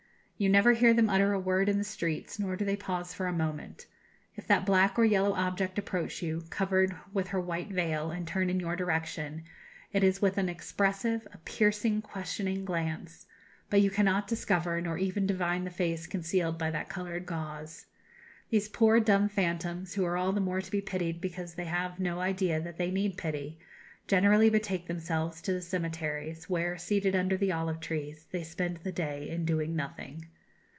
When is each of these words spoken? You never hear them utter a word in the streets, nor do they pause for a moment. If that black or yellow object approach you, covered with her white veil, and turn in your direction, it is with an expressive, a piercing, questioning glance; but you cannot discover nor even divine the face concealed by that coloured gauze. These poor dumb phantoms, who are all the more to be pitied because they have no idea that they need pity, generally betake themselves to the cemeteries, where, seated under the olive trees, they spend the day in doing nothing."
You 0.41 0.49
never 0.49 0.71
hear 0.73 0.91
them 0.95 1.07
utter 1.07 1.33
a 1.33 1.39
word 1.39 1.69
in 1.69 1.77
the 1.77 1.83
streets, 1.83 2.39
nor 2.39 2.55
do 2.55 2.65
they 2.65 2.75
pause 2.75 3.13
for 3.13 3.27
a 3.27 3.31
moment. 3.31 3.85
If 4.35 4.47
that 4.47 4.65
black 4.65 4.97
or 4.97 5.05
yellow 5.05 5.33
object 5.33 5.77
approach 5.77 6.23
you, 6.23 6.45
covered 6.49 6.95
with 7.13 7.27
her 7.27 7.39
white 7.39 7.69
veil, 7.69 8.09
and 8.09 8.27
turn 8.27 8.49
in 8.49 8.59
your 8.59 8.75
direction, 8.75 9.43
it 9.93 10.03
is 10.03 10.19
with 10.19 10.39
an 10.39 10.49
expressive, 10.49 11.27
a 11.31 11.37
piercing, 11.37 12.01
questioning 12.01 12.65
glance; 12.65 13.27
but 13.69 13.81
you 13.83 13.91
cannot 13.91 14.27
discover 14.27 14.81
nor 14.81 14.97
even 14.97 15.27
divine 15.27 15.63
the 15.63 15.69
face 15.69 16.07
concealed 16.07 16.57
by 16.57 16.71
that 16.71 16.89
coloured 16.89 17.27
gauze. 17.27 17.85
These 18.49 18.67
poor 18.69 18.99
dumb 18.99 19.29
phantoms, 19.29 19.93
who 19.93 20.03
are 20.05 20.17
all 20.17 20.31
the 20.31 20.41
more 20.41 20.59
to 20.59 20.71
be 20.71 20.81
pitied 20.81 21.21
because 21.21 21.53
they 21.53 21.65
have 21.65 21.99
no 21.99 22.19
idea 22.19 22.59
that 22.59 22.77
they 22.77 22.89
need 22.89 23.15
pity, 23.15 23.59
generally 24.07 24.49
betake 24.49 24.87
themselves 24.87 25.41
to 25.41 25.53
the 25.53 25.61
cemeteries, 25.61 26.49
where, 26.49 26.75
seated 26.75 27.15
under 27.15 27.37
the 27.37 27.51
olive 27.51 27.79
trees, 27.79 28.25
they 28.31 28.43
spend 28.43 28.75
the 28.77 28.91
day 28.91 29.29
in 29.29 29.45
doing 29.45 29.73
nothing." 29.73 30.25